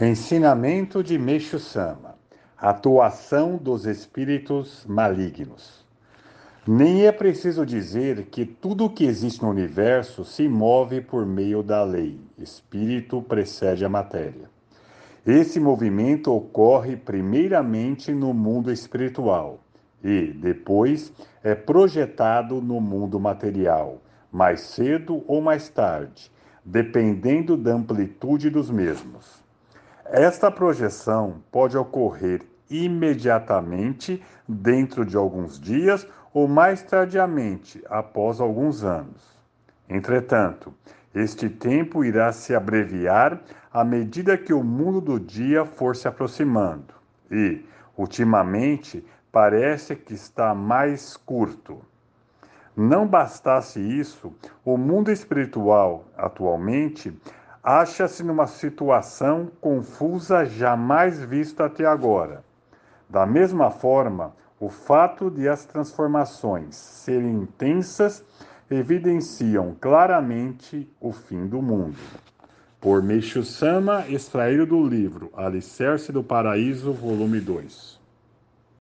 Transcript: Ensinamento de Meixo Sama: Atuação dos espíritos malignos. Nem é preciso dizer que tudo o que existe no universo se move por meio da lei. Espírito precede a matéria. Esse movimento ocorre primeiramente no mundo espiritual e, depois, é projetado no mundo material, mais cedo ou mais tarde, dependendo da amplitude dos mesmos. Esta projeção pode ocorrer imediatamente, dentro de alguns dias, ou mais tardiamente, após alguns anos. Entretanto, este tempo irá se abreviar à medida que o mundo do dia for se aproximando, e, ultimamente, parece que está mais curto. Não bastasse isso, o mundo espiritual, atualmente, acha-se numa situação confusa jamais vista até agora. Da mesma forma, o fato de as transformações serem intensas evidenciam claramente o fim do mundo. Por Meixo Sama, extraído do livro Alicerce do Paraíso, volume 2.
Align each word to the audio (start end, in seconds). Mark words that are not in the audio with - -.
Ensinamento 0.00 1.02
de 1.02 1.18
Meixo 1.18 1.58
Sama: 1.58 2.14
Atuação 2.56 3.56
dos 3.56 3.84
espíritos 3.84 4.86
malignos. 4.86 5.84
Nem 6.64 7.04
é 7.04 7.10
preciso 7.10 7.66
dizer 7.66 8.26
que 8.26 8.46
tudo 8.46 8.84
o 8.84 8.90
que 8.90 9.04
existe 9.04 9.42
no 9.42 9.50
universo 9.50 10.24
se 10.24 10.48
move 10.48 11.00
por 11.00 11.26
meio 11.26 11.64
da 11.64 11.82
lei. 11.82 12.20
Espírito 12.38 13.20
precede 13.22 13.84
a 13.84 13.88
matéria. 13.88 14.48
Esse 15.26 15.58
movimento 15.58 16.32
ocorre 16.32 16.96
primeiramente 16.96 18.12
no 18.12 18.32
mundo 18.32 18.70
espiritual 18.70 19.58
e, 20.00 20.28
depois, 20.28 21.12
é 21.42 21.56
projetado 21.56 22.62
no 22.62 22.80
mundo 22.80 23.18
material, 23.18 24.00
mais 24.30 24.60
cedo 24.60 25.24
ou 25.26 25.42
mais 25.42 25.68
tarde, 25.68 26.30
dependendo 26.64 27.56
da 27.56 27.72
amplitude 27.72 28.48
dos 28.48 28.70
mesmos. 28.70 29.47
Esta 30.10 30.50
projeção 30.50 31.42
pode 31.52 31.76
ocorrer 31.76 32.40
imediatamente, 32.70 34.22
dentro 34.48 35.04
de 35.04 35.18
alguns 35.18 35.60
dias, 35.60 36.06
ou 36.32 36.48
mais 36.48 36.82
tardiamente, 36.82 37.84
após 37.90 38.40
alguns 38.40 38.82
anos. 38.82 39.22
Entretanto, 39.86 40.72
este 41.14 41.50
tempo 41.50 42.02
irá 42.02 42.32
se 42.32 42.54
abreviar 42.54 43.42
à 43.70 43.84
medida 43.84 44.38
que 44.38 44.54
o 44.54 44.64
mundo 44.64 45.00
do 45.00 45.20
dia 45.20 45.66
for 45.66 45.94
se 45.94 46.08
aproximando, 46.08 46.94
e, 47.30 47.66
ultimamente, 47.94 49.04
parece 49.30 49.94
que 49.94 50.14
está 50.14 50.54
mais 50.54 51.18
curto. 51.18 51.82
Não 52.74 53.06
bastasse 53.06 53.78
isso, 53.78 54.32
o 54.64 54.78
mundo 54.78 55.10
espiritual, 55.10 56.06
atualmente, 56.16 57.12
acha-se 57.68 58.24
numa 58.24 58.46
situação 58.46 59.50
confusa 59.60 60.46
jamais 60.46 61.22
vista 61.22 61.66
até 61.66 61.84
agora. 61.84 62.42
Da 63.06 63.26
mesma 63.26 63.70
forma, 63.70 64.34
o 64.58 64.70
fato 64.70 65.30
de 65.30 65.46
as 65.46 65.66
transformações 65.66 66.76
serem 66.76 67.42
intensas 67.42 68.24
evidenciam 68.70 69.76
claramente 69.78 70.90
o 70.98 71.12
fim 71.12 71.46
do 71.46 71.60
mundo. 71.60 71.98
Por 72.80 73.02
Meixo 73.02 73.44
Sama, 73.44 74.06
extraído 74.08 74.64
do 74.64 74.82
livro 74.82 75.30
Alicerce 75.36 76.10
do 76.10 76.22
Paraíso, 76.22 76.90
volume 76.94 77.38
2. 77.38 77.97